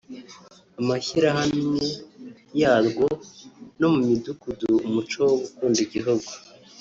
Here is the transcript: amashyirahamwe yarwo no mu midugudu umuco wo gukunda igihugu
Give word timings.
amashyirahamwe 0.79 1.83
yarwo 2.61 3.05
no 3.79 3.87
mu 3.93 3.99
midugudu 4.07 4.69
umuco 4.87 5.19
wo 5.27 5.35
gukunda 5.43 5.79
igihugu 5.85 6.29